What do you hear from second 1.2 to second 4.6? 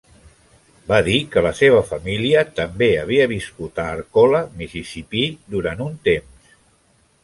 que la seva família també havia viscut a Arcola,